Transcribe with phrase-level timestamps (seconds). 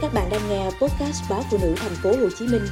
[0.00, 2.62] Các bạn đang nghe podcast báo phụ nữ thành phố Hồ Chí Minh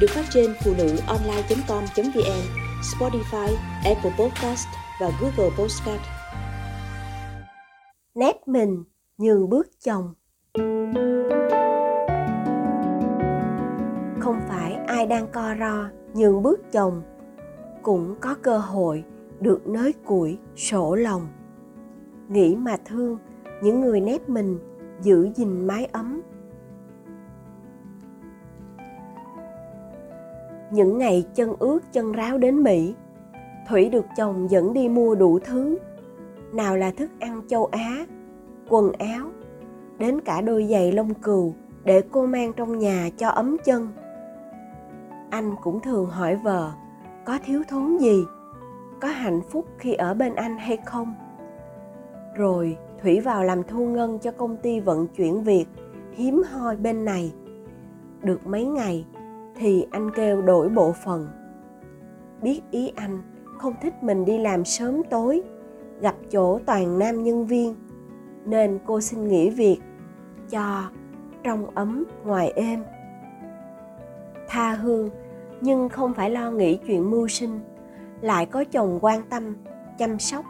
[0.00, 2.42] được phát trên phụ nữ online.com.vn,
[2.82, 4.66] Spotify, Apple Podcast
[5.00, 6.00] và Google Podcast.
[8.14, 8.84] Nét mình
[9.18, 10.14] nhường bước chồng.
[14.20, 17.02] Không phải ai đang co ro nhường bước chồng
[17.82, 19.04] cũng có cơ hội
[19.40, 21.28] được nới củi sổ lòng.
[22.28, 23.18] Nghĩ mà thương
[23.62, 24.58] những người nép mình
[25.02, 26.22] giữ gìn mái ấm
[30.76, 32.94] những ngày chân ướt chân ráo đến mỹ,
[33.68, 35.78] thủy được chồng dẫn đi mua đủ thứ.
[36.52, 38.06] Nào là thức ăn châu á,
[38.68, 39.26] quần áo,
[39.98, 43.88] đến cả đôi giày lông cừu để cô mang trong nhà cho ấm chân.
[45.30, 46.72] Anh cũng thường hỏi vợ,
[47.24, 48.24] có thiếu thốn gì?
[49.00, 51.14] Có hạnh phúc khi ở bên anh hay không?
[52.36, 55.66] Rồi thủy vào làm thu ngân cho công ty vận chuyển việc
[56.12, 57.32] hiếm hoi bên này.
[58.22, 59.06] Được mấy ngày
[59.56, 61.28] thì anh kêu đổi bộ phận.
[62.42, 63.22] Biết ý anh,
[63.58, 65.42] không thích mình đi làm sớm tối,
[66.00, 67.74] gặp chỗ toàn nam nhân viên.
[68.44, 69.78] Nên cô xin nghỉ việc,
[70.50, 70.82] cho
[71.42, 72.84] trong ấm ngoài êm.
[74.48, 75.10] Tha hương,
[75.60, 77.60] nhưng không phải lo nghĩ chuyện mưu sinh,
[78.20, 79.56] lại có chồng quan tâm,
[79.98, 80.44] chăm sóc.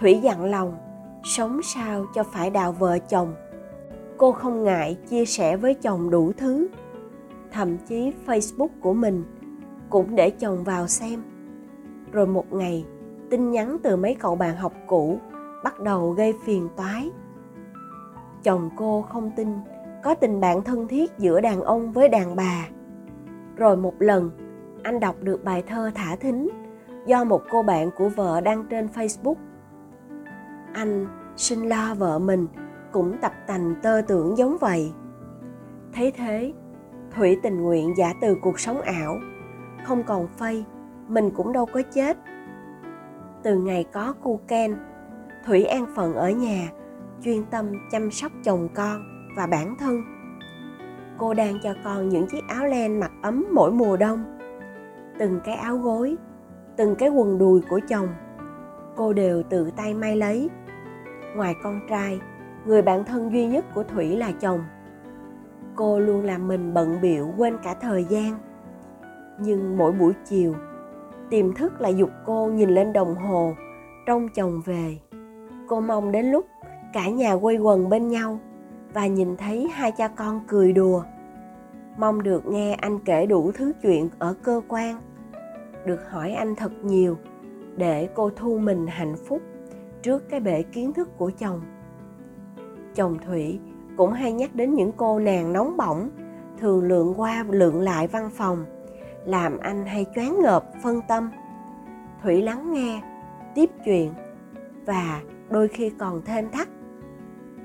[0.00, 0.78] Thủy dặn lòng,
[1.24, 3.34] sống sao cho phải đào vợ chồng.
[4.16, 6.68] Cô không ngại chia sẻ với chồng đủ thứ
[7.52, 9.24] thậm chí facebook của mình,
[9.90, 11.22] cũng để chồng vào xem.
[12.12, 12.84] Rồi một ngày,
[13.30, 15.18] tin nhắn từ mấy cậu bạn học cũ
[15.64, 17.10] bắt đầu gây phiền toái.
[18.42, 19.48] Chồng cô không tin,
[20.02, 22.68] có tình bạn thân thiết giữa đàn ông với đàn bà.
[23.56, 24.30] Rồi một lần,
[24.82, 26.48] anh đọc được bài thơ thả thính
[27.06, 29.34] do một cô bạn của vợ đăng trên facebook.
[30.72, 32.46] Anh xin lo vợ mình,
[32.92, 34.92] cũng tập tành tơ tưởng giống vậy.
[35.92, 36.52] Thấy thế
[37.10, 39.20] thủy tình nguyện giả từ cuộc sống ảo.
[39.84, 40.64] Không còn phây,
[41.08, 42.16] mình cũng đâu có chết.
[43.42, 44.76] Từ ngày có cu ken,
[45.46, 46.68] thủy an phận ở nhà,
[47.22, 49.02] chuyên tâm chăm sóc chồng con
[49.36, 50.02] và bản thân.
[51.18, 54.38] Cô đang cho con những chiếc áo len mặc ấm mỗi mùa đông.
[55.18, 56.16] Từng cái áo gối,
[56.76, 58.08] từng cái quần đùi của chồng,
[58.96, 60.50] cô đều tự tay may lấy.
[61.36, 62.20] Ngoài con trai,
[62.66, 64.60] người bạn thân duy nhất của thủy là chồng
[65.78, 68.38] cô luôn làm mình bận biệu quên cả thời gian.
[69.40, 70.54] Nhưng mỗi buổi chiều,
[71.30, 73.54] tiềm thức lại dục cô nhìn lên đồng hồ,
[74.06, 74.98] trông chồng về.
[75.68, 76.46] Cô mong đến lúc
[76.92, 78.40] cả nhà quây quần bên nhau
[78.94, 81.02] và nhìn thấy hai cha con cười đùa.
[81.98, 85.00] Mong được nghe anh kể đủ thứ chuyện ở cơ quan.
[85.86, 87.16] Được hỏi anh thật nhiều
[87.76, 89.42] để cô thu mình hạnh phúc
[90.02, 91.60] trước cái bể kiến thức của chồng.
[92.94, 93.60] Chồng thủy
[93.98, 96.10] cũng hay nhắc đến những cô nàng nóng bỏng,
[96.58, 98.64] thường lượn qua lượn lại văn phòng,
[99.24, 101.30] làm anh hay choáng ngợp phân tâm.
[102.22, 103.02] Thủy lắng nghe,
[103.54, 104.12] tiếp chuyện,
[104.86, 105.20] và
[105.50, 106.68] đôi khi còn thêm thắt.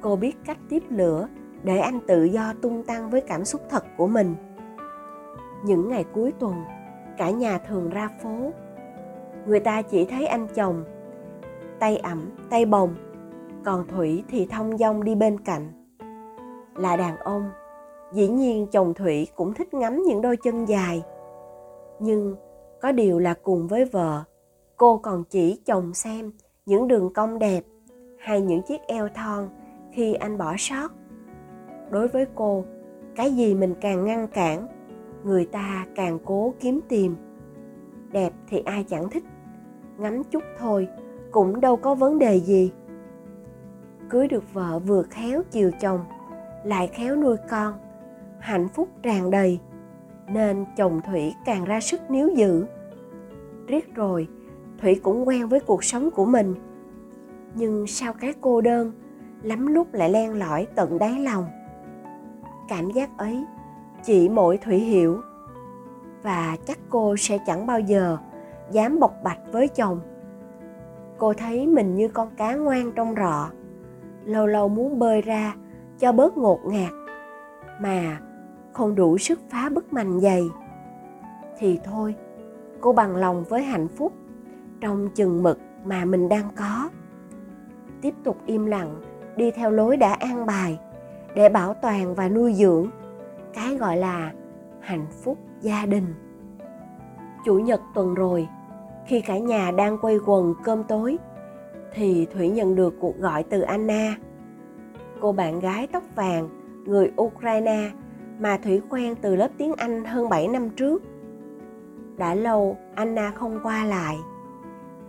[0.00, 1.28] Cô biết cách tiếp lửa
[1.62, 4.34] để anh tự do tung tăng với cảm xúc thật của mình.
[5.64, 6.54] Những ngày cuối tuần,
[7.18, 8.52] cả nhà thường ra phố.
[9.46, 10.84] Người ta chỉ thấy anh chồng,
[11.78, 12.94] tay ẩm, tay bồng,
[13.64, 15.85] còn thủy thì thông dong đi bên cạnh
[16.78, 17.50] là đàn ông.
[18.12, 21.02] Dĩ nhiên chồng thủy cũng thích ngắm những đôi chân dài.
[22.00, 22.36] Nhưng
[22.80, 24.24] có điều là cùng với vợ,
[24.76, 26.32] cô còn chỉ chồng xem
[26.66, 27.64] những đường cong đẹp
[28.18, 29.48] hay những chiếc eo thon
[29.92, 30.88] khi anh bỏ sót.
[31.90, 32.64] Đối với cô,
[33.16, 34.66] cái gì mình càng ngăn cản,
[35.24, 37.16] người ta càng cố kiếm tìm.
[38.12, 39.24] Đẹp thì ai chẳng thích,
[39.98, 40.88] ngắm chút thôi
[41.30, 42.72] cũng đâu có vấn đề gì.
[44.10, 46.00] Cưới được vợ vừa khéo chiều chồng
[46.66, 47.74] lại khéo nuôi con.
[48.38, 49.60] Hạnh phúc tràn đầy,
[50.28, 52.66] nên chồng thủy càng ra sức níu giữ.
[53.66, 54.28] Riết rồi,
[54.78, 56.54] thủy cũng quen với cuộc sống của mình.
[57.54, 58.92] Nhưng sau cái cô đơn,
[59.42, 61.44] lắm lúc lại len lỏi tận đáy lòng.
[62.68, 63.44] Cảm giác ấy
[64.04, 65.20] chỉ mỗi thủy hiểu.
[66.22, 68.18] Và chắc cô sẽ chẳng bao giờ
[68.70, 70.00] dám bộc bạch với chồng.
[71.18, 73.50] Cô thấy mình như con cá ngoan trong rọ,
[74.24, 75.54] lâu lâu muốn bơi ra
[75.98, 76.92] cho bớt ngột ngạt.
[77.80, 78.18] Mà
[78.72, 80.42] không đủ sức phá bức mành dày
[81.58, 82.14] thì thôi,
[82.80, 84.12] cô bằng lòng với hạnh phúc
[84.80, 86.90] trong chừng mực mà mình đang có.
[88.02, 89.00] Tiếp tục im lặng,
[89.36, 90.80] đi theo lối đã an bài
[91.34, 92.90] để bảo toàn và nuôi dưỡng
[93.54, 94.32] cái gọi là
[94.80, 96.14] hạnh phúc gia đình.
[97.44, 98.48] Chủ nhật tuần rồi,
[99.06, 101.18] khi cả nhà đang quây quần cơm tối,
[101.94, 104.16] thì thủy nhận được cuộc gọi từ anna
[105.20, 106.48] cô bạn gái tóc vàng
[106.84, 107.90] người Ukraine
[108.38, 111.02] mà Thủy quen từ lớp tiếng Anh hơn 7 năm trước.
[112.16, 114.16] Đã lâu Anna không qua lại.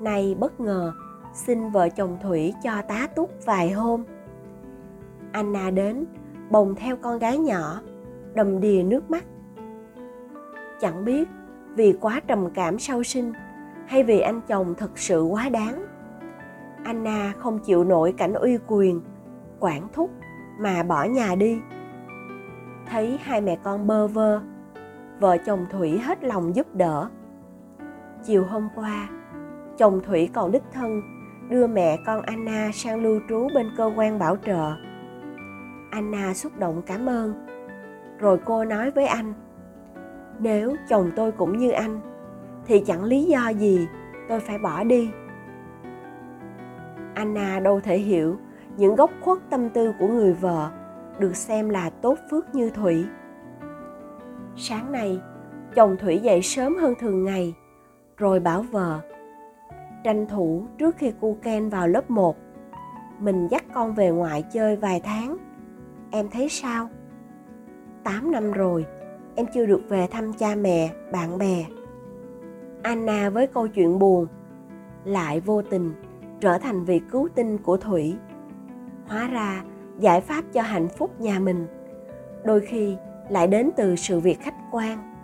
[0.00, 0.92] Nay bất ngờ
[1.34, 4.04] xin vợ chồng Thủy cho tá túc vài hôm.
[5.32, 6.04] Anna đến,
[6.50, 7.80] bồng theo con gái nhỏ,
[8.34, 9.24] đầm đìa nước mắt.
[10.80, 11.28] Chẳng biết
[11.74, 13.32] vì quá trầm cảm sau sinh
[13.86, 15.86] hay vì anh chồng thật sự quá đáng.
[16.84, 19.00] Anna không chịu nổi cảnh uy quyền,
[19.62, 20.10] quản thúc
[20.58, 21.60] mà bỏ nhà đi.
[22.86, 24.40] Thấy hai mẹ con bơ vơ,
[25.20, 27.08] vợ chồng Thủy hết lòng giúp đỡ.
[28.24, 29.08] Chiều hôm qua,
[29.78, 31.02] chồng Thủy còn đích thân
[31.48, 34.72] đưa mẹ con Anna sang lưu trú bên cơ quan bảo trợ.
[35.90, 37.46] Anna xúc động cảm ơn.
[38.18, 39.34] Rồi cô nói với anh,
[40.38, 42.00] nếu chồng tôi cũng như anh,
[42.66, 43.88] thì chẳng lý do gì
[44.28, 45.10] tôi phải bỏ đi.
[47.14, 48.36] Anna đâu thể hiểu
[48.76, 50.70] những góc khuất tâm tư của người vợ
[51.18, 53.04] được xem là tốt phước như Thủy.
[54.56, 55.20] Sáng nay,
[55.74, 57.54] chồng Thủy dậy sớm hơn thường ngày,
[58.16, 59.00] rồi bảo vợ
[60.04, 62.36] tranh thủ trước khi cu Ken vào lớp 1.
[63.18, 65.36] Mình dắt con về ngoại chơi vài tháng.
[66.10, 66.88] Em thấy sao?
[68.04, 68.86] 8 năm rồi,
[69.34, 71.64] em chưa được về thăm cha mẹ, bạn bè.
[72.82, 74.26] Anna với câu chuyện buồn
[75.04, 75.92] lại vô tình
[76.40, 78.16] trở thành vị cứu tinh của Thủy.
[79.12, 79.62] Hóa ra,
[79.98, 81.66] giải pháp cho hạnh phúc nhà mình
[82.44, 82.96] đôi khi
[83.28, 85.14] lại đến từ sự việc khách quan.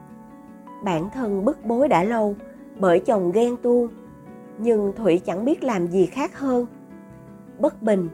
[0.84, 2.36] Bản thân bức bối đã lâu
[2.76, 3.88] bởi chồng ghen tuông
[4.58, 6.66] nhưng Thủy chẳng biết làm gì khác hơn.
[7.58, 8.08] Bất bình,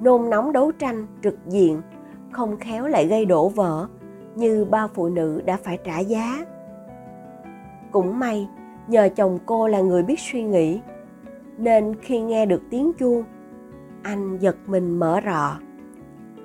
[0.00, 1.82] nôn nóng đấu tranh, trực diện,
[2.30, 3.86] không khéo lại gây đổ vỡ
[4.34, 6.46] như bao phụ nữ đã phải trả giá.
[7.90, 8.48] Cũng may,
[8.88, 10.80] nhờ chồng cô là người biết suy nghĩ,
[11.58, 13.24] nên khi nghe được tiếng chuông,
[14.02, 15.56] anh giật mình mở rọ.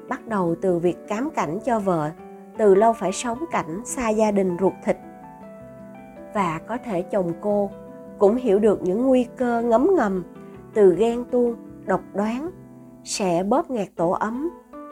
[0.09, 2.11] Bắt đầu từ việc cám cảnh cho vợ,
[2.57, 4.97] từ lâu phải sống cảnh xa gia đình ruột thịt.
[6.33, 7.69] Và có thể chồng cô
[8.19, 10.23] cũng hiểu được những nguy cơ ngấm ngầm
[10.73, 11.55] từ ghen tuông
[11.85, 12.51] độc đoán
[13.03, 14.49] sẽ bóp nghẹt tổ ấm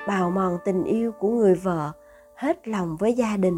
[0.07, 1.91] bào mòn tình yêu của người vợ
[2.35, 3.57] hết lòng với gia đình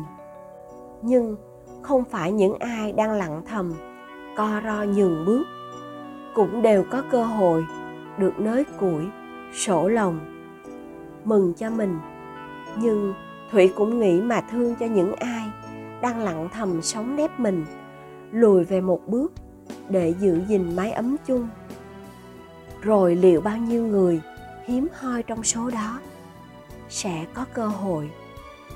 [1.01, 1.35] nhưng
[1.81, 3.73] không phải những ai đang lặng thầm
[4.37, 5.43] co ro nhường bước
[6.35, 7.65] cũng đều có cơ hội
[8.19, 9.05] được nới củi,
[9.53, 10.19] sổ lòng,
[11.23, 11.99] mừng cho mình.
[12.77, 13.13] Nhưng
[13.51, 15.47] thủy cũng nghĩ mà thương cho những ai
[16.01, 17.65] đang lặng thầm sống nép mình,
[18.31, 19.33] lùi về một bước
[19.89, 21.47] để giữ gìn mái ấm chung.
[22.81, 24.21] Rồi liệu bao nhiêu người
[24.65, 25.99] hiếm hoi trong số đó
[26.89, 28.09] sẽ có cơ hội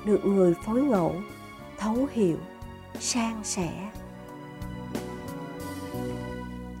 [0.04, 1.14] được người phối ngẫu,
[1.78, 2.36] thấu hiểu,
[2.98, 3.90] san sẻ?